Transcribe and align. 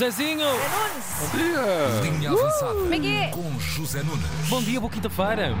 Zezinho! 0.00 0.46
Bom 1.20 1.36
dia! 1.36 2.10
Linha 2.10 2.30
avançada 2.30 2.72
com 3.32 3.60
José 3.60 4.02
Nunes. 4.02 4.48
Bom 4.48 4.62
dia, 4.62 4.80
boa 4.80 4.90
quinta-feira! 4.90 5.54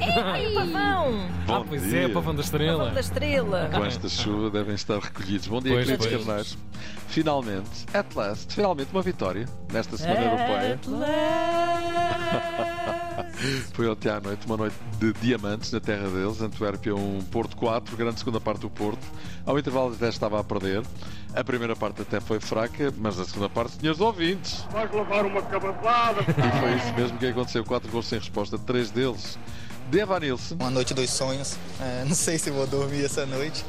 Ei, 0.00 0.52
pavão! 0.54 1.28
Bom 1.46 1.54
ah, 1.56 1.64
pois 1.66 1.82
dia. 1.82 2.02
é, 2.02 2.08
pavão 2.08 2.34
da 2.34 2.40
estrela. 2.42 2.78
Pavão 2.78 2.94
da 2.94 3.00
estrela. 3.00 3.70
Com 3.72 3.84
esta 3.84 4.08
chuva 4.08 4.50
devem 4.50 4.74
estar 4.74 4.98
recolhidos. 4.98 5.46
Bom 5.48 5.60
dia, 5.60 5.72
Pois, 5.72 5.86
queridos 5.86 6.06
pois. 6.06 6.24
carneiros. 6.24 6.58
Finalmente, 7.08 7.86
at 7.94 8.14
last, 8.14 8.54
finalmente 8.54 8.90
uma 8.92 9.02
vitória 9.02 9.46
nesta 9.72 9.96
semana 9.96 10.20
europeia. 10.20 10.78
Foi 13.72 13.88
ontem 13.88 14.08
à 14.08 14.20
noite, 14.20 14.46
uma 14.46 14.56
noite 14.56 14.76
de 14.98 15.12
diamantes 15.14 15.72
na 15.72 15.80
terra 15.80 16.08
deles. 16.08 16.40
Antuérpia 16.40 16.94
1, 16.94 17.20
Porto 17.30 17.56
4, 17.56 17.96
grande 17.96 18.18
segunda 18.18 18.40
parte 18.40 18.60
do 18.60 18.70
Porto. 18.70 19.04
Ao 19.46 19.58
intervalo 19.58 19.92
até 19.94 20.08
estava 20.08 20.38
a 20.40 20.44
perder. 20.44 20.82
A 21.34 21.44
primeira 21.44 21.76
parte 21.76 22.02
até 22.02 22.20
foi 22.20 22.40
fraca, 22.40 22.92
mas 22.98 23.18
a 23.18 23.24
segunda 23.24 23.48
parte, 23.48 23.76
senhores 23.80 24.00
ouvintes. 24.00 24.66
Vais 24.72 24.90
levar 24.92 25.24
uma 25.24 25.42
cabeçada. 25.42 26.20
E 26.22 26.60
foi 26.60 26.74
isso 26.76 26.94
mesmo 26.94 27.18
que 27.18 27.26
aconteceu. 27.26 27.64
Quatro 27.64 27.90
gols 27.90 28.06
sem 28.06 28.18
resposta, 28.18 28.58
três 28.58 28.90
deles. 28.90 29.38
De 29.90 29.98
Evan 29.98 30.20
Nilsson. 30.20 30.56
Uma 30.56 30.70
noite 30.70 30.94
dos 30.94 31.10
sonhos. 31.10 31.56
É, 31.80 32.04
não 32.06 32.14
sei 32.14 32.38
se 32.38 32.50
vou 32.50 32.66
dormir 32.66 33.04
essa 33.04 33.24
noite, 33.26 33.64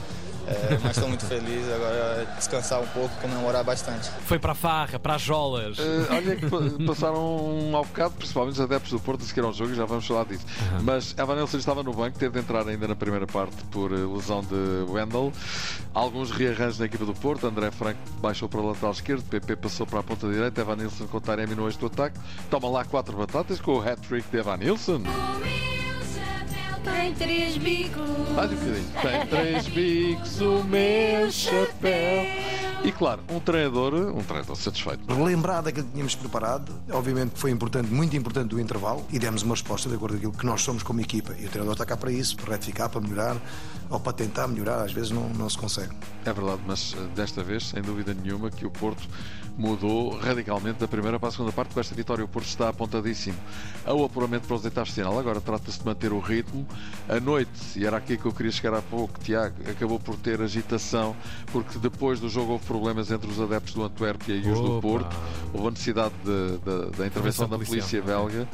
é, 0.47 0.77
mas 0.81 0.91
estou 0.97 1.07
muito 1.07 1.25
feliz. 1.25 1.63
Agora 1.73 2.25
descansar 2.37 2.81
um 2.81 2.87
pouco, 2.87 3.13
comemorar 3.21 3.63
bastante. 3.63 4.09
Foi 4.25 4.39
para 4.39 4.53
a 4.53 4.55
farra, 4.55 4.97
para 4.99 5.15
as 5.15 5.21
jolas. 5.21 5.77
Eh, 5.77 6.07
olha 6.09 6.35
que 6.35 6.47
pa- 6.49 6.57
passaram 6.87 7.37
um 7.45 7.75
ao 7.75 7.85
bocado, 7.85 8.15
principalmente 8.15 8.53
os 8.55 8.61
adeptos 8.61 8.91
do 8.91 8.99
Porto, 8.99 9.21
a 9.23 9.25
seguir 9.27 9.41
ao 9.41 9.53
jogo, 9.53 9.71
e 9.71 9.75
já 9.75 9.85
vamos 9.85 10.05
falar 10.07 10.25
disso. 10.25 10.45
Mas 10.81 11.13
Evan 11.17 11.35
Nilsson 11.35 11.57
estava 11.57 11.83
no 11.83 11.93
banco, 11.93 12.17
teve 12.17 12.33
de 12.33 12.39
entrar 12.39 12.67
ainda 12.67 12.88
na 12.88 12.95
primeira 12.95 13.27
parte 13.27 13.55
por 13.65 13.91
eh, 13.91 13.95
lesão 13.95 14.41
de 14.41 14.91
Wendel. 14.91 15.31
Alguns 15.93 16.31
rearranjos 16.31 16.79
na 16.79 16.85
equipa 16.85 17.05
do 17.05 17.13
Porto. 17.13 17.45
André 17.47 17.69
Franco 17.71 17.99
baixou 18.19 18.49
para 18.49 18.59
o 18.59 18.67
lateral 18.69 18.91
esquerdo, 18.91 19.23
PP 19.23 19.55
passou 19.57 19.85
para 19.85 19.99
a 19.99 20.03
ponta 20.03 20.27
direita, 20.27 20.61
Evan 20.61 20.75
Nilsson 20.77 21.05
com 21.07 21.19
Taremi 21.19 21.53
no 21.55 21.67
eixo 21.67 21.77
do 21.79 21.85
ataque. 21.88 22.17
Toma 22.49 22.67
lá 22.69 22.83
quatro 22.85 23.16
batatas 23.16 23.61
com 23.61 23.73
o 23.77 23.81
hat-trick 23.88 24.27
de 24.31 24.38
Evan 24.38 24.57
Nilsson. 24.57 25.01
Tem 26.91 27.13
três 27.13 27.57
bicos. 27.57 28.29
Mais 28.35 28.51
um 28.51 28.55
bocadinho. 28.55 28.85
Tem 29.01 29.27
três 29.27 29.67
bicos, 29.67 30.41
o 30.41 30.63
meu 30.63 31.31
chapéu. 31.31 32.58
E 32.81 32.94
claro, 32.94 33.22
um 33.30 33.41
treinador, 33.41 33.94
um 33.94 34.23
treinador 34.23 34.55
satisfeito. 34.55 35.13
relembrar 35.13 35.61
daquilo 35.61 35.85
que 35.85 35.91
tínhamos 35.91 36.16
preparado. 36.16 36.73
Obviamente 36.91 37.33
foi 37.35 37.52
importante, 37.52 37.91
muito 37.91 38.16
importante 38.16 38.49
do 38.49 38.59
intervalo 38.59 39.05
e 39.11 39.19
demos 39.19 39.44
uma 39.44 39.53
resposta 39.53 39.89
de 39.89 39.95
acordo 39.95 40.13
com 40.13 40.17
aquilo 40.17 40.33
que 40.33 40.45
nós 40.45 40.61
somos 40.61 40.81
como 40.81 41.02
equipa. 41.02 41.33
E 41.38 41.45
o 41.45 41.50
treinador 41.50 41.73
está 41.73 41.85
cá 41.85 41.97
para 41.97 42.11
isso, 42.11 42.38
para 42.38 42.53
retificar, 42.53 42.89
para 42.89 43.02
melhorar 43.02 43.38
ou 43.89 44.00
para 44.00 44.13
tentar 44.13 44.47
melhorar. 44.47 44.81
Às 44.81 44.94
vezes 44.94 45.11
não, 45.11 45.27
não 45.30 45.50
se 45.50 45.57
consegue. 45.57 45.94
É 46.25 46.31
verdade, 46.31 46.61
mas 46.66 46.95
eh, 46.97 47.07
desta 47.13 47.44
vez, 47.44 47.67
sem 47.67 47.81
dúvida 47.81 48.13
nenhuma, 48.13 48.50
que 48.50 48.66
o 48.66 48.72
Porto 48.72 49.07
mudou 49.57 50.17
radicalmente 50.17 50.80
da 50.80 50.88
primeira 50.88 51.19
para 51.19 51.27
a 51.30 51.31
segunda 51.33 51.52
parte. 51.52 51.73
Com 51.73 51.81
esta 51.81 51.94
vitória, 51.94 52.23
o 52.23 52.27
Porto 52.30 52.47
está 52.47 52.69
apontadíssimo 52.69 53.38
ao 53.85 54.05
apuramento 54.05 54.47
para 54.47 54.55
os 54.55 54.63
oitavos 54.63 54.89
de 54.89 54.95
final. 54.95 55.19
Agora 55.19 55.41
trata-se 55.41 55.80
de 55.80 55.85
manter 55.85 56.13
o 56.13 56.19
ritmo. 56.19 56.66
A 57.09 57.19
noite, 57.19 57.52
e 57.75 57.85
era 57.85 57.97
aqui 57.97 58.17
que 58.17 58.25
eu 58.25 58.31
queria 58.31 58.52
chegar 58.52 58.73
há 58.73 58.81
pouco, 58.81 59.19
Tiago, 59.19 59.55
acabou 59.69 60.00
por 60.00 60.16
ter 60.16 60.41
agitação, 60.41 61.13
porque 61.52 61.77
depois 61.77 62.22
do 62.22 62.30
jogo 62.30 62.53
problemas 62.70 63.09
entre 63.09 63.28
os 63.30 63.42
adeptos 63.42 63.73
do 63.73 63.84
Antuérpia 63.84 64.36
e 64.36 64.48
os 64.48 64.59
do. 64.62 64.80
Porto. 64.80 65.16
Houve 65.52 65.67
a 65.67 65.72
necessidade 65.72 66.14
de- 66.23 66.58
de- 66.59 66.98
da 66.98 67.08
intervenção 67.08 67.50
da 67.50 67.58
polícia 67.58 68.00
belga, 68.02 68.48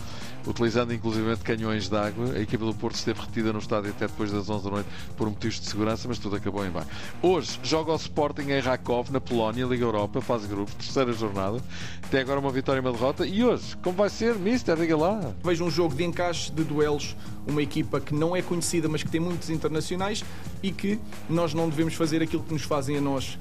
utilizando 0.48 0.94
inclusivamente 0.94 1.42
canhões 1.42 1.90
de 1.90 1.98
água. 1.98 2.32
A 2.34 2.40
equipa 2.40 2.64
do 2.66 2.74
Porto 2.74 2.96
esteve 2.96 3.20
retida 3.20 3.52
no 3.52 3.60
estádio 3.60 3.90
até 3.90 4.08
depois 4.08 4.32
das 4.32 4.50
11 4.50 4.64
da 4.64 4.70
noite 4.72 4.88
por 5.18 5.28
motivos 5.30 5.60
de 5.60 5.66
segurança, 5.68 6.08
mas 6.08 6.18
tudo 6.18 6.38
acabou 6.38 6.66
em 6.66 6.70
bem. 6.70 6.84
Hoje 7.22 7.60
joga 7.62 7.92
o 7.92 7.96
Sporting 7.98 8.44
em 8.52 8.60
Rakov, 8.62 9.10
na 9.12 9.20
Polónia, 9.20 9.66
Liga 9.66 9.84
Europa, 9.84 10.22
fase 10.22 10.48
grupo, 10.48 10.72
terceira 10.76 11.12
jornada. 11.12 11.58
Até 12.04 12.22
agora 12.22 12.40
uma 12.40 12.52
vitória 12.52 12.80
e 12.80 12.82
uma 12.82 12.92
derrota. 12.94 13.26
E 13.28 13.44
hoje, 13.44 13.76
como 13.84 13.98
vai 13.98 14.10
ser, 14.10 14.36
Mister? 14.36 14.78
Diga 14.78 14.96
lá. 14.96 15.34
Vejo 15.44 15.66
um 15.66 15.70
jogo 15.70 15.94
de 15.94 16.06
encaixe, 16.06 16.52
de 16.54 16.64
duelos, 16.64 17.16
uma 17.46 17.62
equipa 17.62 18.00
que 18.00 18.14
não 18.16 18.34
é 18.36 18.42
conhecida, 18.42 18.88
mas 18.88 19.04
que 19.04 19.10
tem 19.10 19.20
muitos 19.20 19.50
internacionais 19.50 20.24
e 20.64 20.72
que 20.72 21.00
nós 21.30 21.54
não 21.54 21.68
devemos 21.68 21.96
fazer 21.96 22.22
aquilo 22.22 22.44
que 22.44 22.54
nos 22.54 22.64
fazem 22.64 22.98
a 22.98 23.02
nós, 23.02 23.38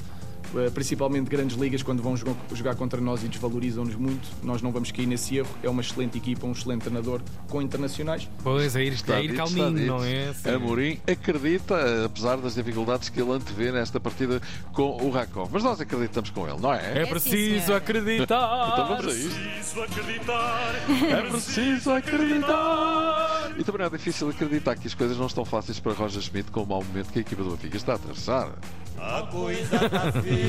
principalmente 0.72 1.28
grandes 1.28 1.56
ligas, 1.56 1.82
quando 1.82 2.02
vão 2.02 2.16
jogar, 2.16 2.74
contra 2.76 3.00
nós 3.00 3.22
e 3.22 3.28
desvalorizam-nos 3.28 3.94
muito. 3.94 4.28
Nós 4.42 4.62
não 4.62 4.70
vamos 4.70 4.90
cair 4.90 5.06
nesse 5.06 5.36
erro. 5.36 5.48
É 5.62 5.68
uma 5.68 5.82
excelente 5.82 6.18
equipa, 6.18 6.46
um 6.46 6.52
excelente 6.52 6.82
treinador 6.82 7.20
com 7.48 7.60
internacionais. 7.62 8.28
Pois, 8.42 8.76
é 8.76 8.82
ir, 8.82 8.94
é 9.08 9.22
ir 9.22 9.28
dito, 9.28 9.36
calminho, 9.36 9.78
está 9.78 9.86
não 9.86 10.04
é? 10.04 10.32
Sim. 10.32 10.50
Amorim 10.50 11.00
acredita, 11.06 11.74
eh, 11.74 12.04
apesar 12.04 12.36
das 12.36 12.54
dificuldades 12.54 13.08
que 13.08 13.20
ele 13.20 13.32
antevê 13.32 13.72
nesta 13.72 13.98
partida 13.98 14.40
com 14.72 15.02
o 15.02 15.10
Rakov. 15.10 15.50
Mas 15.52 15.62
nós 15.62 15.80
acreditamos 15.80 16.30
com 16.30 16.48
ele, 16.48 16.60
não 16.60 16.72
é? 16.72 17.00
É 17.00 17.04
sim, 17.04 17.10
preciso 17.10 17.74
acreditar. 17.74 18.70
Então 18.72 18.88
vamos 18.88 19.06
a 19.06 19.16
isto. 19.16 19.40
Preciso 19.40 19.82
acreditar. 19.82 20.74
É 21.10 21.22
preciso 21.30 21.90
acreditar! 21.90 23.54
E 23.56 23.64
também 23.64 23.80
não 23.80 23.86
é 23.86 23.90
difícil 23.90 24.28
acreditar 24.28 24.76
que 24.76 24.86
as 24.86 24.94
coisas 24.94 25.16
não 25.16 25.26
estão 25.26 25.44
fáceis 25.44 25.78
para 25.78 25.92
Roger 25.92 26.22
Schmidt 26.22 26.50
com 26.50 26.62
o 26.62 26.66
mau 26.66 26.82
momento 26.82 27.12
que 27.12 27.18
a 27.18 27.22
equipa 27.22 27.42
do 27.42 27.50
Benfica 27.50 27.76
está 27.76 27.92
a 27.92 27.96
atravessar. 27.96 28.52
A 28.98 29.22
coisa 29.22 29.88
tá 29.88 30.12
feia. 30.22 30.43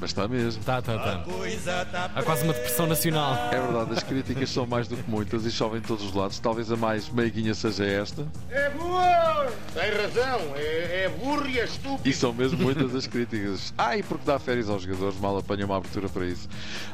Mas 0.00 0.10
está 0.10 0.28
mesmo. 0.28 0.62
Tá, 0.62 0.82
tá, 0.82 0.94
A 0.94 0.98
tá. 0.98 1.18
coisa 1.24 1.84
tá 1.86 2.10
Há 2.14 2.22
quase 2.22 2.44
uma 2.44 2.52
depressão 2.52 2.86
nacional. 2.86 3.34
É 3.50 3.60
verdade, 3.60 3.92
as 3.92 4.02
críticas 4.02 4.50
são 4.50 4.66
mais 4.66 4.86
do 4.86 4.96
que 4.96 5.10
muitas 5.10 5.44
e 5.46 5.50
chovem 5.50 5.80
de 5.80 5.86
todos 5.86 6.04
os 6.04 6.14
lados. 6.14 6.38
Talvez 6.38 6.70
a 6.70 6.76
mais 6.76 7.08
meiguinha 7.08 7.54
seja 7.54 7.84
esta. 7.84 8.26
É 8.50 8.68
boa! 8.70 9.46
Tem 9.72 9.90
razão. 9.90 10.54
É, 10.54 11.04
é 11.04 11.08
burro 11.08 11.48
e 11.48 11.58
é 11.58 11.64
estúpido. 11.64 12.08
E 12.08 12.12
são 12.12 12.32
mesmo 12.32 12.58
muitas 12.62 12.94
as 12.94 13.06
críticas. 13.06 13.72
Ai, 13.78 14.02
porque 14.02 14.24
dá 14.26 14.38
férias 14.38 14.68
aos 14.68 14.82
jogadores, 14.82 15.18
mal 15.18 15.36
apanha 15.38 15.64
uma 15.64 15.76
abertura 15.76 16.08
para 16.08 16.26
isso. 16.26 16.48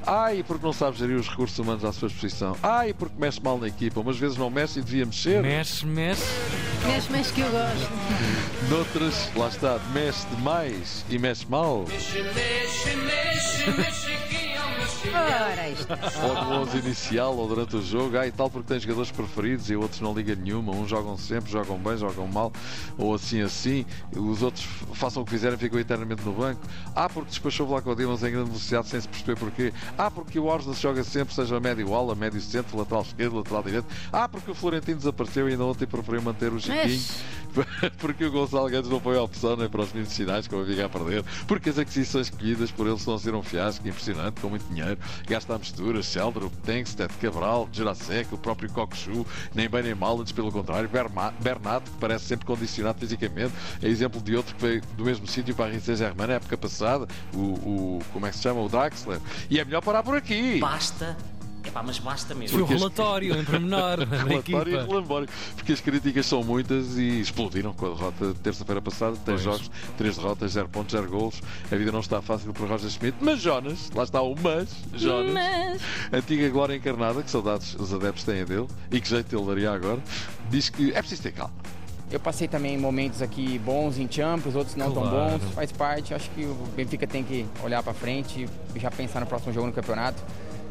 Ai, 0.07 0.45
porque 0.47 0.65
não 0.65 0.73
sabe 0.73 0.97
gerir 0.97 1.17
os 1.17 1.29
recursos 1.29 1.59
humanos 1.59 1.85
à 1.85 1.93
sua 1.93 2.09
disposição. 2.09 2.57
Ai, 2.63 2.93
porque 2.93 3.15
mexe 3.19 3.41
mal 3.43 3.59
na 3.59 3.67
equipa. 3.69 4.01
Umas 4.01 4.17
vezes 4.17 4.37
não 4.37 4.49
mexe 4.49 4.79
e 4.79 4.83
devia 4.83 5.05
mexer. 5.05 5.43
Mexe, 5.43 5.85
mexe. 5.87 6.23
Mexe, 6.87 7.13
mexe 7.13 7.33
que 7.33 7.41
eu 7.41 7.51
gosto. 7.51 7.91
Noutras, 8.69 9.31
lá 9.37 9.49
está, 9.49 9.79
mexe 9.93 10.27
demais 10.29 11.05
e 11.09 11.19
mexe 11.19 11.47
mal. 11.49 11.85
Ora, 15.15 15.69
isto. 15.69 15.89
Ou 16.23 16.45
no 16.45 16.63
11 16.63 16.79
inicial 16.79 17.37
ou 17.37 17.49
durante 17.49 17.77
o 17.77 17.83
jogo, 17.83 18.17
ah, 18.19 18.27
e 18.27 18.33
tal 18.33 18.51
porque 18.51 18.69
tem 18.69 18.81
jogadores 18.81 19.11
preferidos 19.11 19.71
e 19.71 19.77
outros 19.77 20.01
não 20.01 20.15
liga 20.15 20.35
nenhuma, 20.35 20.73
uns 20.73 20.89
jogam 20.89 21.17
sempre, 21.17 21.51
jogam 21.51 21.77
bem, 21.79 21.97
jogam 21.97 22.27
mal, 22.27 22.53
ou 22.99 23.15
assim 23.15 23.41
assim, 23.43 23.85
os 24.17 24.43
outros 24.43 24.65
façam 24.95 25.23
o 25.23 25.25
que 25.25 25.31
fizerem, 25.33 25.59
ficam 25.59 25.79
eternamente 25.79 26.23
no 26.23 26.33
banco. 26.33 26.61
Ah, 26.95 27.09
porque 27.09 27.31
despachou 27.31 27.67
Vlaco 27.67 27.95
Dimos 27.95 28.23
em 28.23 28.31
grande 28.31 28.49
velocidade 28.51 28.89
sem 28.89 29.01
se 29.01 29.09
perceber 29.09 29.37
porquê. 29.39 29.73
Ah, 29.99 30.11
porque 30.11 30.39
o 30.39 30.45
Orsnes 30.47 30.81
joga 30.81 31.05
sempre, 31.05 31.35
seja 31.35 31.59
médio 31.61 31.95
ala, 31.95 32.15
médio 32.15 32.41
centro, 32.41 32.77
lateral 32.79 33.03
esquerdo, 33.03 33.37
lateral 33.37 33.63
direito. 33.63 33.87
Ah, 34.13 34.29
porque 34.29 34.51
o 34.51 34.55
Florentino 34.55 34.99
desapareceu 34.99 35.49
e 35.49 35.53
ainda 35.53 35.65
ontem 35.65 35.87
preferiu 35.87 36.23
manter 36.23 36.53
o 36.53 36.59
Chiquinho. 36.61 36.83
Mas- 36.87 37.43
Porque 37.99 38.25
o 38.25 38.33
Gonçalo 38.33 38.67
Guedes 38.71 38.89
não 38.89 38.99
foi 38.99 39.19
a 39.19 39.23
opção 39.23 39.57
nem 39.57 39.69
para 39.69 39.83
os 39.83 39.93
minutos 39.93 40.17
finais, 40.17 40.49
como 40.49 40.65
fica 40.65 40.87
a 40.87 40.89
perder. 40.89 41.23
Porque 41.47 41.69
as 41.69 41.79
aquisições 41.79 42.29
escolhidas 42.29 42.71
por 42.71 42.87
ele 42.87 42.97
estão 42.97 43.15
a 43.15 43.19
ser 43.19 43.35
um 43.35 43.43
fiasco 43.43 43.87
impressionante, 43.87 44.41
com 44.41 44.49
muito 44.49 44.65
dinheiro. 44.73 44.99
Gasta 45.29 45.55
a 45.55 45.59
mistura, 45.59 46.03
Sheldrop, 46.03 46.53
Tankstead, 46.65 47.13
Cabral, 47.21 47.69
Jurasek, 47.73 48.35
o 48.35 48.39
próprio 48.39 48.71
Cockchu, 48.71 49.27
nem 49.55 49.69
bem 49.69 49.83
nem 49.83 49.95
mal, 49.95 50.21
antes 50.21 50.33
pelo 50.33 50.51
contrário. 50.53 50.89
Bernat, 50.89 51.85
que 51.85 51.99
parece 51.99 52.27
sempre 52.27 52.47
condicionado 52.47 52.99
fisicamente, 52.99 53.53
é 53.83 53.89
exemplo 53.89 54.21
de 54.21 54.37
outro 54.37 54.55
que 54.55 54.63
veio 54.63 54.83
do 54.97 55.05
mesmo 55.05 55.27
sítio 55.27 55.55
para 55.55 55.67
a 55.67 55.69
Paris 55.69 55.85
Saint-Germain 55.85 56.27
na 56.27 56.35
época 56.35 56.57
passada, 56.57 57.09
o, 57.35 57.39
o. 57.39 57.99
como 58.13 58.27
é 58.27 58.31
que 58.31 58.37
se 58.37 58.43
chama? 58.43 58.61
O 58.61 58.69
Draxler. 58.69 59.21
E 59.49 59.59
é 59.59 59.65
melhor 59.65 59.83
parar 59.83 60.03
por 60.03 60.17
aqui. 60.17 60.59
Basta. 60.59 61.17
Epá, 61.65 61.83
mas 61.83 61.99
basta 61.99 62.35
mesmo. 62.35 62.59
Foi 62.59 62.65
as- 62.75 62.81
relatório 62.81 63.37
em 63.39 63.45
pormenor 63.45 63.99
Relatório 64.09 64.73
e 64.73 64.75
equipa. 64.75 64.93
relembório. 64.93 65.29
Porque 65.55 65.73
as 65.73 65.81
críticas 65.81 66.27
são 66.27 66.43
muitas 66.43 66.99
e 66.99 67.21
explodiram 67.21 67.73
com 67.73 67.87
a 67.87 67.89
derrota 67.91 68.27
de 68.29 68.35
terça-feira 68.41 68.83
passada. 68.83 69.17
Três 69.25 69.41
jogos, 69.43 69.71
três 69.97 70.17
derrotas, 70.17 70.53
zero 70.53 70.69
pontos, 70.69 70.93
zero 70.93 71.09
golos. 71.09 71.41
A 71.71 71.77
vida 71.77 71.93
não 71.93 72.01
está 72.01 72.21
fácil 72.21 72.53
para 72.53 72.67
Roger 72.67 72.91
Schmidt. 72.91 73.17
Mas 73.21 73.41
Jonas, 73.41 73.91
lá 73.95 74.03
está 74.03 74.21
o 74.21 74.35
mas, 74.43 74.69
Jonas, 74.95 75.33
Mas. 75.33 75.83
antiga 76.13 76.49
glória 76.51 76.75
encarnada, 76.75 77.23
que 77.23 77.31
saudades 77.31 77.75
os 77.75 77.93
adeptos 77.95 78.25
têm 78.25 78.45
dele 78.45 78.67
e 78.91 79.01
que 79.01 79.09
jeito 79.09 79.37
ele 79.37 79.47
daria 79.47 79.71
agora, 79.71 80.01
diz 80.51 80.69
que 80.69 80.91
é 80.93 80.99
preciso 80.99 81.23
ter 81.23 81.33
calma. 81.33 81.55
Eu 82.11 82.21
passei 82.21 82.47
também 82.47 82.77
momentos 82.77 83.23
aqui 83.23 83.59
bons 83.61 83.97
em 83.99 84.07
Champions, 84.11 84.55
outros 84.55 84.77
não 84.77 84.93
tão 84.93 85.03
Claro. 85.09 85.39
bons, 85.39 85.51
faz 85.55 85.73
parte. 85.73 86.13
Acho 86.13 86.29
que 86.33 86.43
o 86.45 86.55
Benfica 86.77 87.07
tem 87.07 87.25
que 87.25 87.47
olhar 87.65 87.83
pra 87.83 87.95
frente 87.95 88.47
e 88.75 88.79
já 88.81 88.91
pensar 88.91 89.21
no 89.21 89.27
próximo 89.27 89.51
jogo 89.53 89.69
no 89.69 89.73
campeonato. 89.73 90.23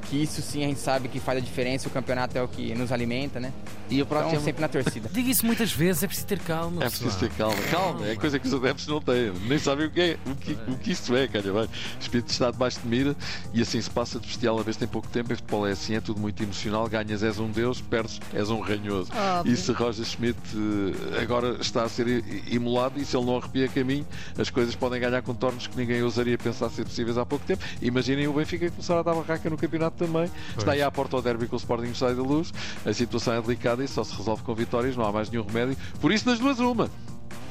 Que 0.10 0.24
isso 0.24 0.42
sim 0.42 0.64
a 0.64 0.68
gente 0.68 0.80
sabe 0.80 1.08
que 1.08 1.20
faz 1.20 1.38
a 1.38 1.42
diferença, 1.42 1.88
o 1.88 1.92
campeonato 1.92 2.38
é 2.38 2.42
o 2.42 2.48
que 2.48 2.74
nos 2.76 2.92
alimenta, 2.92 3.40
né? 3.40 3.54
E 3.92 4.02
a 4.02 4.06
próxima. 4.06 4.32
Então, 4.32 4.44
sempre 4.44 4.62
na 4.62 4.68
torcida. 4.70 5.10
Diga 5.14 5.30
isso 5.30 5.46
muitas 5.46 5.72
vezes, 5.72 6.04
é 6.04 6.08
preciso 6.08 6.28
ter 6.28 6.40
calma. 6.40 6.84
É 6.84 6.90
preciso 6.90 7.20
pessoal. 7.20 7.30
ter 7.30 7.38
calma. 7.38 7.64
Calma, 7.70 8.08
é 8.08 8.16
coisa 8.16 8.40
que 8.40 8.48
os 8.48 8.54
adeptos 8.54 8.88
não 8.88 9.02
têm. 9.02 9.34
Nem 9.48 9.60
sabem 9.60 9.88
o 9.88 9.92
que 9.92 10.02
é, 10.02 10.18
o 10.26 10.36
que, 10.36 10.58
o 10.68 10.78
que 10.78 10.92
isso 10.92 11.16
é, 11.16 11.28
bem. 11.28 11.42
O 11.42 11.70
espírito 12.00 12.30
está 12.30 12.50
debaixo 12.50 12.80
de 12.80 12.88
mira 12.88 13.16
e 13.54 13.62
assim 13.62 13.82
se 13.82 13.90
passa 13.90 14.20
de 14.20 14.28
bestial 14.28 14.58
a 14.58 14.64
vez 14.64 14.78
tem 14.78 14.88
pouco 14.88 15.08
tempo. 15.10 15.34
Em 15.34 15.36
futebol 15.36 15.68
é 15.68 15.72
assim, 15.72 15.96
é 15.96 16.02
tudo 16.02 16.20
muito 16.20 16.42
emocional. 16.42 16.88
Ganhas, 16.88 17.22
és 17.22 17.38
um 17.38 17.50
deus, 17.50 17.82
perdes, 17.82 18.20
és 18.34 18.50
um 18.50 18.62
ranhoso. 18.62 19.12
Óbvio. 19.14 19.54
E 19.54 19.58
se 19.58 19.72
Roger 19.74 20.06
Schmidt 20.06 20.40
eh, 20.56 21.22
agora 21.22 21.58
está 21.60 21.84
a 21.84 21.90
ser 21.90 22.24
imolado 22.50 23.00
e 23.00 23.06
se 23.06 23.18
ele 23.18 23.26
não 23.26 23.38
arrepia 23.38 23.68
caminho, 23.68 24.06
as 24.38 24.50
coisas 24.50 24.74
podem 24.74 25.02
ganhar 25.02 25.22
contornos 25.22 25.68
que 25.68 25.78
ninguém 25.78 26.02
ousaria 26.02 26.38
pensar 26.38 26.70
ser 26.70 26.86
possíveis 26.86 27.18
há 27.18 27.26
pouco 27.26 27.46
tempo. 27.46 27.64
Imaginem 27.82 28.28
o 28.28 28.34
Benfica 28.34 28.70
começar 28.70 29.00
a 29.00 29.04
dar 29.04 29.14
barraca 29.14 29.50
no 29.50 29.58
campeonato 29.58 30.06
também. 30.06 30.30
Está 30.58 30.72
aí 30.72 30.82
à 30.82 30.90
porta 30.90 31.16
ao 31.18 31.22
derby 31.22 31.48
com 31.48 31.56
o 31.56 31.60
Sporting 31.60 31.94
sai 31.94 32.16
da 32.16 32.22
luz. 32.22 32.54
A 32.86 32.94
situação 32.94 33.34
é 33.34 33.42
delicada 33.42 33.81
e 33.84 33.88
só 33.88 34.04
se 34.04 34.16
resolve 34.16 34.44
com 34.44 34.54
vitórias, 34.56 34.96
não 34.96 35.06
há 35.06 35.12
mais 35.12 35.30
nenhum 35.30 35.44
remédio. 35.46 35.78
Por 36.00 36.12
isso, 36.12 36.26
das 36.26 36.40
duas, 36.40 36.60
uma. 36.60 36.90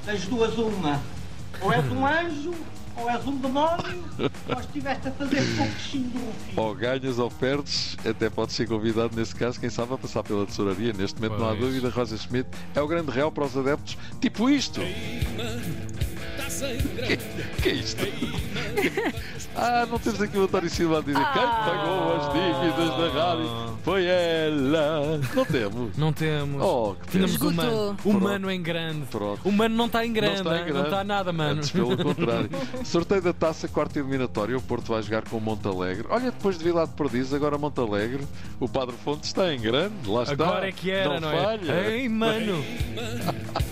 Das 0.07 0.23
duas, 0.27 0.55
uma. 0.57 1.01
Ou 1.61 1.73
és 1.73 1.85
um 1.93 2.07
anjo, 2.07 2.55
ou 2.97 3.11
és 3.11 3.27
um 3.27 3.37
demónio, 3.37 4.05
ou 4.49 4.61
estiveste 4.61 5.09
a 5.09 5.11
fazer 5.13 5.43
pouquinho 5.57 6.11
do. 6.11 6.61
Ou 6.61 6.75
ganhas 6.75 7.19
ou 7.19 7.31
perdes, 7.31 7.97
até 8.05 8.31
pode 8.31 8.53
ser 8.53 8.67
convidado 8.67 9.15
nesse 9.17 9.35
caso, 9.35 9.61
quem 9.61 9.69
sabe 9.71 9.93
a 9.95 9.99
passar 9.99 10.23
pela 10.23 10.47
tesouraria. 10.47 10.93
Neste 10.93 11.21
momento 11.21 11.39
não 11.39 11.47
há 11.47 11.55
Pois. 11.55 11.61
dúvida, 11.61 11.91
Roger 11.91 12.19
Schmidt 12.19 12.49
é 12.75 12.81
o 12.81 12.87
grande 12.89 13.11
real 13.11 13.31
para 13.31 13.45
os 13.45 13.57
adeptos. 13.57 13.99
Tipo 14.21 14.49
isto! 14.49 14.81
Que, 17.07 17.17
que 17.63 17.69
é 17.69 17.73
isto? 17.73 18.03
ah, 19.57 19.87
não 19.87 19.99
temos 19.99 20.21
aqui 20.21 20.39
o 20.39 20.45
António 20.45 20.71
Silva 20.71 20.99
a 20.99 21.01
dizer 21.03 21.15
quem 21.33 21.43
pagou 21.43 22.17
as 22.17 22.33
dívidas 22.33 23.13
da 23.15 23.21
rádio 23.21 23.71
foi 23.83 24.05
ela. 24.05 25.21
Não 25.35 25.45
temos. 25.45 25.97
Não 25.97 26.13
temos. 26.13 26.63
Oh, 26.63 26.95
que 26.95 27.13
Tínhamos 27.13 27.37
pena. 27.37 27.51
o 27.51 27.55
mano. 27.55 27.71
Esgotou. 27.71 28.13
O 28.13 28.21
mano 28.21 28.51
em 28.51 28.63
grande. 28.63 29.07
Pronto. 29.11 29.41
O 29.49 29.53
mano 29.53 29.75
não 29.75 29.87
está 29.87 30.05
em 30.05 30.13
grande. 30.13 30.43
Não 30.43 30.53
está 30.53 30.57
em 30.57 30.65
grande. 30.65 30.79
Não 30.79 30.85
está 30.85 31.05
nada, 31.05 31.33
mano. 31.33 31.59
Antes, 31.59 31.71
pelo 31.71 31.97
contrário. 32.03 32.51
Sorteio 32.85 33.23
da 33.23 33.33
taça, 33.33 33.69
quarta 33.69 33.99
eliminatória. 33.99 34.57
O 34.57 34.63
Porto 34.63 34.93
vai 34.93 35.03
jogar 35.03 35.23
com 35.23 35.39
o 35.39 35.41
Montalegre. 35.41 36.07
Olha, 36.11 36.31
depois 36.31 36.59
de 36.59 36.65
Vila 36.65 36.87
de 36.87 36.93
Perdiz, 36.93 37.33
agora 37.33 37.57
Montalegre. 37.57 38.25
O 38.59 38.69
Padre 38.69 38.95
Fonte 39.03 39.25
está 39.25 39.53
em 39.53 39.61
grande. 39.61 39.95
Lá 40.07 40.23
está. 40.23 40.33
Agora 40.35 40.69
é 40.69 40.73
que 40.73 40.91
era, 40.91 41.19
não, 41.19 41.31
não, 41.31 41.43
falha. 41.43 41.73
é? 41.73 41.97
Ei, 41.97 42.09
mano. 42.09 42.63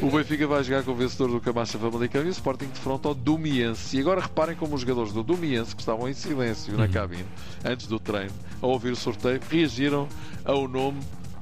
O 0.00 0.10
Benfica 0.10 0.46
vai 0.46 0.62
jogar 0.62 0.82
com 0.82 0.92
o 0.92 0.94
vencedor 0.94 1.30
do 1.30 1.40
Camacha 1.40 1.78
Famalicão 1.78 2.22
e 2.22 2.26
o 2.26 2.30
Sporting 2.30 2.66
de 2.66 2.78
fronte 2.78 3.06
ao 3.06 3.14
Domiense. 3.14 3.96
E 3.96 4.00
agora 4.00 4.20
reparem 4.22 4.56
como 4.56 4.74
os 4.74 4.80
jogadores 4.80 5.12
do 5.12 5.22
Domiense, 5.22 5.74
que 5.74 5.82
estavam 5.82 6.08
em 6.08 6.14
silêncio 6.14 6.76
na 6.76 6.88
cabine 6.88 7.26
antes 7.64 7.86
do 7.86 7.98
treino, 7.98 8.32
a 8.60 8.66
ouvir 8.66 8.92
o 8.92 8.96
sorteio, 8.96 9.40
reagiram 9.50 10.08
ao 10.44 10.68
nome 10.68 11.00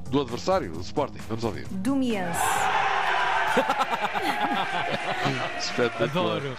do 0.09 0.21
adversário, 0.21 0.71
o 0.75 0.81
Sporting. 0.81 1.19
Vamos 1.29 1.43
ouvir. 1.43 1.67
Domiense. 1.71 2.39
Espetacular. 5.59 6.37
Adoro. 6.37 6.57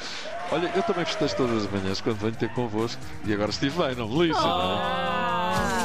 Olha, 0.51 0.71
eu 0.77 0.83
também 0.83 1.05
festejo 1.07 1.35
todas 1.37 1.65
as 1.65 1.71
manhãs 1.71 2.01
quando 2.01 2.19
venho 2.19 2.35
ter 2.35 2.53
convosco 2.53 3.01
e 3.25 3.33
agora 3.33 3.51
estive 3.51 3.83
bem, 3.83 3.95
não 3.95 4.07
me 4.07 4.27
lixo, 4.27 4.41
não 4.41 4.73
é? 4.73 5.83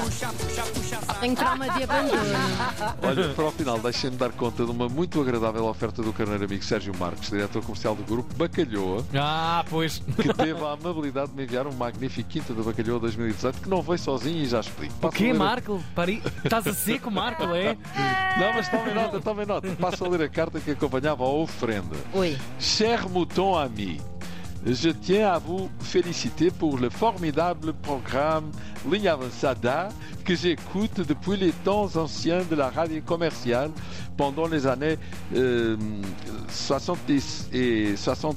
Tenho 1.28 1.36
trauma 1.36 1.68
de 1.70 1.84
abandono. 1.84 2.22
Olha, 3.04 3.34
para 3.34 3.44
o 3.46 3.52
final, 3.52 3.78
deixem-me 3.80 4.16
dar 4.16 4.32
conta 4.32 4.64
de 4.64 4.72
uma 4.72 4.88
muito 4.88 5.20
agradável 5.20 5.66
oferta 5.66 6.02
do 6.02 6.14
carneiro 6.14 6.46
amigo 6.46 6.64
Sérgio 6.64 6.96
Marques, 6.98 7.30
diretor 7.30 7.62
comercial 7.64 7.94
do 7.96 8.04
grupo 8.04 8.34
Bacalhoa, 8.36 9.04
Ah, 9.14 9.66
pois. 9.70 9.98
que 10.16 10.34
teve 10.34 10.64
a 10.64 10.72
amabilidade 10.72 11.32
de 11.32 11.36
me 11.36 11.44
enviar 11.44 11.68
um 11.68 11.74
magnífico 11.74 12.30
Quinta 12.30 12.54
do 12.54 12.64
Bacalhoa 12.64 13.00
2018 13.02 13.60
que 13.62 13.68
não 13.70 13.82
veio 13.82 14.00
sozinho 14.00 14.38
e 14.42 14.46
já 14.46 14.62
explico. 14.62 14.94
O 15.02 15.08
a 15.08 15.12
quê, 15.12 15.26
ler 15.26 15.32
a- 15.32 15.34
Marco? 15.40 15.84
Pari... 15.94 16.24
Estás 16.46 16.66
a 16.66 16.74
seco, 16.74 17.12
Marco, 17.12 17.44
é? 17.44 17.76
Não, 18.40 18.54
mas 18.54 18.70
tomem 18.70 18.94
nota, 18.94 19.20
tomem 19.20 19.46
nota. 19.46 19.68
Passo 19.82 20.06
a 20.06 20.08
ler 20.08 20.22
a 20.22 20.30
carta 20.30 20.62
que 20.62 20.72
acompanhava 20.72 21.26
a 21.26 21.28
oferenda. 21.28 21.96
Oi. 22.14 22.38
Cher 22.58 23.08
mouton 23.10 23.58
ami, 23.58 24.00
je 24.74 24.90
tiens 24.90 25.30
à 25.30 25.40
vous 25.40 25.70
féliciter 25.80 26.52
pour 26.52 26.78
le 26.78 26.90
formidable 26.90 27.74
programme 27.74 28.52
Ligne 28.90 29.12
que 30.26 30.36
j'écoute 30.36 31.02
depuis 31.08 31.38
les 31.38 31.52
temps 31.52 31.96
anciens 31.96 32.44
de 32.50 32.56
la 32.56 32.70
radio 32.70 33.02
commerciale 33.02 33.72
pendant 34.18 34.48
les 34.48 34.68
années 34.68 34.98
euh, 35.36 35.78
70 36.50 37.50
et 37.54 37.96
60 37.96 38.36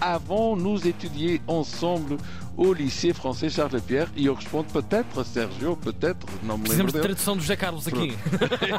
avant 0.00 0.56
nous 0.56 0.86
étudier 0.86 1.40
ensemble 1.48 2.16
au 2.56 2.72
lycée 2.72 3.12
français 3.12 3.48
Charles 3.48 3.80
Pierre 3.82 4.10
e 4.14 4.26
eu 4.26 4.34
respondo 4.34 4.72
peut-être 4.72 5.24
Sergio, 5.24 5.76
peut-être, 5.76 6.26
não 6.42 6.58
me 6.58 6.68
lembro 6.68 6.84
Precisamos 6.84 6.92
de 6.92 7.00
tradução 7.00 7.36
do 7.36 7.40
José 7.40 7.56
Carlos 7.56 7.86
aqui. 7.88 8.16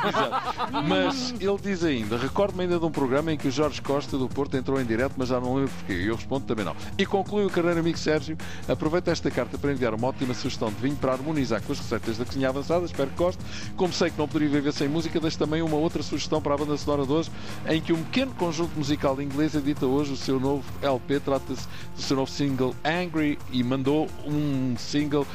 Mas 0.88 1.34
ele 1.40 1.58
diz 1.62 1.84
ainda: 1.84 2.18
recordo-me 2.18 2.64
ainda 2.64 2.80
de 2.80 2.86
um 2.86 2.92
programa 2.92 3.32
em 3.32 3.38
que 3.38 3.48
o 3.48 3.52
Jorge 3.52 3.82
Costa 3.82 4.18
do 4.18 4.28
Porto 4.28 4.56
entrou 4.58 4.80
em 4.80 4.86
direto, 4.86 5.14
mas 5.18 5.30
já 5.30 5.40
não 5.40 5.56
lembro 5.56 5.72
porquê. 5.72 5.94
E 5.94 6.08
eu 6.08 6.16
respondo 6.16 6.46
também 6.46 6.66
não. 6.66 6.76
E 6.98 7.06
conclui 7.06 7.46
o 7.46 7.50
carreiro 7.50 7.80
amigo 7.80 7.98
Sérgio: 7.98 8.38
aproveita 8.68 9.12
esta 9.12 9.30
carta 9.32 9.58
para 9.58 9.72
enviar 9.72 9.94
uma 9.94 10.08
ótima 10.08 10.34
sugestão 10.34 10.70
de 10.70 10.76
vinho 10.76 10.96
para 10.96 11.14
harmonizar 11.14 11.62
com 11.62 11.72
as 11.72 11.80
receitas 11.80 12.18
da 12.18 12.26
cozinha 12.26 12.50
avançada. 12.50 12.86
Espero 12.86 13.10
que 13.10 13.18
goste. 13.18 13.44
Como 13.76 13.94
sei 13.94 14.10
que 14.10 14.18
não 14.18 14.28
poderia 14.28 14.50
viver 14.50 14.74
sem 14.74 14.88
música, 14.88 15.20
deixo 15.20 15.38
também 15.38 15.62
uma 15.62 15.78
outra 15.78 16.04
sugestão 16.04 16.42
para 16.42 16.54
a 16.54 16.58
banda 16.58 16.78
sonora 16.78 17.06
de 17.06 17.12
hoje, 17.12 17.32
em 17.68 17.82
que 17.82 17.94
um 17.94 18.04
pequeno 18.04 18.34
conjunto 18.34 18.76
musical 18.78 19.22
inglês 19.22 19.56
edita 19.56 19.86
hoje 19.86 20.14
o 20.14 20.18
seu 20.18 20.40
novo 20.40 20.64
LP. 20.82 21.20
Trata-se 21.20 21.68
do 21.96 22.02
seu 22.02 22.18
novo 22.18 22.30
single 22.30 22.76
Angry 22.84 23.40
e 23.52 23.63
mandou 23.64 24.08
um 24.26 24.76
single. 24.78 25.26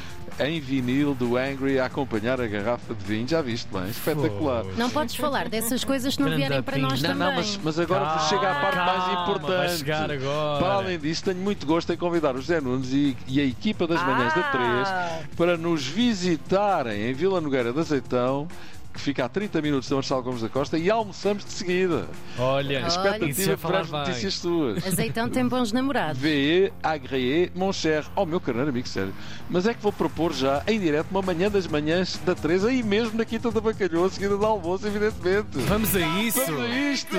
Em 0.40 0.60
vinil 0.60 1.14
do 1.16 1.36
Angry 1.36 1.80
a 1.80 1.86
acompanhar 1.86 2.40
a 2.40 2.46
garrafa 2.46 2.94
de 2.94 3.04
vinho, 3.04 3.26
já 3.26 3.42
viste 3.42 3.66
bem? 3.72 3.88
Espetacular. 3.88 4.62
Não 4.76 4.88
podes 4.88 5.16
falar 5.16 5.48
dessas 5.48 5.82
coisas 5.82 6.14
que 6.14 6.22
não 6.22 6.28
Grande 6.28 6.44
vierem 6.46 6.62
para 6.62 6.78
nós. 6.78 7.02
Não, 7.02 7.10
também. 7.10 7.26
não, 7.28 7.34
mas, 7.34 7.58
mas 7.64 7.78
agora 7.80 8.04
vos 8.16 8.28
chega 8.28 8.48
à 8.48 8.54
parte 8.60 8.76
mais 8.76 9.04
Calma, 9.04 9.22
importante. 9.22 9.56
vai 9.56 9.68
chegar 9.76 10.10
agora. 10.12 10.58
Para 10.60 10.74
além 10.74 10.98
disso, 10.98 11.24
tenho 11.24 11.38
muito 11.38 11.66
gosto 11.66 11.92
em 11.92 11.96
convidar 11.96 12.36
o 12.36 12.40
José 12.40 12.60
Nunes 12.60 12.92
e, 12.92 13.16
e 13.26 13.40
a 13.40 13.44
equipa 13.44 13.84
das 13.88 14.00
manhãs 14.04 14.32
da 14.32 14.42
3 14.44 14.88
para 15.36 15.56
nos 15.56 15.84
visitarem 15.86 17.08
em 17.10 17.12
Vila 17.14 17.40
Nogueira 17.40 17.72
de 17.72 17.80
Azeitão, 17.80 18.46
que 18.98 19.04
fica 19.04 19.24
a 19.24 19.28
30 19.28 19.62
minutos 19.62 19.88
de 19.88 19.94
Marcelo 19.94 20.22
Gomes 20.22 20.42
da 20.42 20.48
Costa, 20.48 20.76
e 20.76 20.90
almoçamos 20.90 21.44
de 21.44 21.52
seguida. 21.52 22.06
Olha, 22.38 22.80
isso 22.80 22.98
Expectativa 22.98 23.56
para 23.56 23.80
as 23.80 23.90
bem. 23.90 24.00
notícias 24.00 24.34
suas. 24.34 24.86
Azeitão 24.86 25.28
tem 25.28 25.46
bons 25.46 25.72
namorados. 25.72 26.20
VE, 26.20 26.72
agréé, 26.82 27.50
mon 27.54 27.72
cher. 27.72 28.04
Oh, 28.16 28.26
meu 28.26 28.40
carneiro 28.40 28.70
amigo, 28.70 28.88
sério. 28.88 29.14
Mas 29.48 29.66
é 29.66 29.72
que 29.72 29.80
vou 29.80 29.92
propor 29.92 30.32
já, 30.32 30.62
em 30.66 30.80
direto, 30.80 31.06
uma 31.10 31.22
manhã 31.22 31.48
das 31.48 31.66
manhãs 31.66 32.18
da 32.26 32.34
3, 32.34 32.64
aí 32.64 32.82
mesmo 32.82 33.16
na 33.16 33.24
Quinta 33.24 33.50
da 33.50 33.60
Bacalhau, 33.60 34.08
seguida 34.10 34.36
do 34.36 34.44
almoço, 34.44 34.86
evidentemente. 34.86 35.58
Vamos 35.68 35.94
a 35.94 36.00
isso. 36.00 36.44
Vamos 36.44 36.60
a 36.62 36.68
isto! 36.68 37.16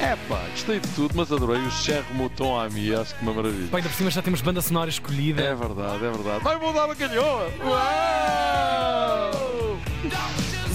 É 0.00 0.16
pá, 0.28 0.40
gostei 0.50 0.80
de 0.80 0.88
tudo, 0.88 1.14
mas 1.14 1.30
adorei 1.30 1.62
o 1.62 1.70
Cher 1.70 2.02
Mouton 2.14 2.58
à 2.58 2.64
acho 2.64 3.14
que 3.14 3.22
uma 3.22 3.32
maravilha. 3.32 3.68
Pá, 3.70 3.76
ainda 3.76 3.88
por 3.88 3.94
cima 3.94 4.10
já 4.10 4.20
temos 4.20 4.40
banda 4.40 4.60
sonora 4.60 4.90
escolhida. 4.90 5.40
É 5.40 5.54
verdade, 5.54 6.04
é 6.04 6.10
verdade. 6.10 6.42
Vai 6.42 6.56
mudar 6.56 6.90
a 6.90 6.96
calhoa! 6.96 7.48
Uau! 7.64 8.81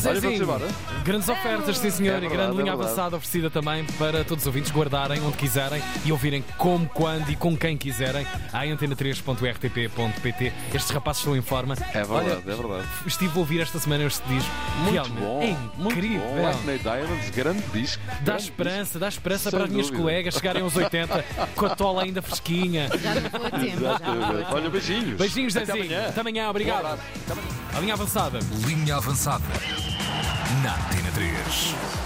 Olha, 0.09 0.21
vamos 0.21 0.38
Zezinho, 0.38 0.44
embora. 0.44 0.68
Grandes 1.04 1.30
ofertas, 1.30 1.77
sim 1.77 1.89
senhor, 1.89 2.13
É 2.15 2.18
e 2.18 2.19
verdade, 2.21 2.38
grande 2.38 2.57
é 2.59 2.62
linha 2.63 2.74
avançada 2.74 3.15
oferecida 3.15 3.50
também 3.50 3.83
para 3.98 4.24
todos 4.24 4.44
os 4.44 4.48
ouvintes 4.48 4.71
guardarem 4.71 5.21
onde 5.21 5.38
quiserem 5.38 5.81
e 6.06 6.12
ouvirem 6.12 6.44
como, 6.57 6.88
quando 6.89 7.30
e 7.30 7.36
com 7.36 7.56
quem 7.57 7.77
quiserem 7.77 8.25
a 8.54 8.63
antena3.rtp.pt. 8.65 10.54
Estes 10.73 10.92
rapazes 10.92 11.21
estão 11.21 11.35
em 11.35 11.42
forma. 11.42 11.76
É 11.94 12.04
verdade, 12.04 12.09
Olha, 12.11 12.31
é 12.31 12.56
verdade. 12.56 12.87
estive 13.06 13.31
a 13.35 13.40
ouvir 13.40 13.61
esta 13.61 13.80
semana 13.80 14.04
este 14.04 14.21
disco. 14.28 14.49
Muito 14.81 14.92
Realmente 14.94 15.19
bom, 15.19 15.42
é 15.42 15.81
muito 15.81 15.97
incrível. 15.97 16.21
bom. 16.28 16.47
Whitney 16.47 16.80
Diamonds, 16.80 17.30
grande 17.31 17.64
disco. 17.73 18.04
Dá 18.07 18.14
grande 18.23 18.44
esperança, 18.44 18.99
dá 18.99 19.07
esperança 19.07 19.49
Sem 19.49 19.52
para 19.52 19.64
as 19.66 19.69
minhas 19.71 19.87
dúvida. 19.87 20.04
colegas 20.04 20.33
chegarem 20.35 20.61
aos 20.61 20.76
80 20.76 21.26
com 21.56 21.66
a 21.66 21.76
tola 21.76 22.04
ainda 22.04 22.21
fresquinha. 22.21 22.90
Já 23.02 23.16
não 23.16 23.30
vou 23.30 23.45
a 23.45 23.52
tempo. 23.52 23.81
Já. 23.81 23.99
Olha, 24.54 24.69
beijinhos. 24.69 25.18
Beijinhos, 25.18 25.56
Até 25.56 25.66
Zezinho. 25.66 25.85
amanhã. 25.85 26.09
Até 26.09 26.21
amanhã, 26.21 26.49
obrigado. 26.49 26.99
A 27.76 27.80
linha 27.80 27.94
avançada. 27.94 28.40
Linha 28.66 28.95
avançada. 28.97 29.44
Na 30.63 30.73
Antena 30.75 31.11
3. 31.11 31.87